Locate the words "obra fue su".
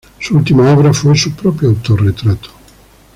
0.73-1.31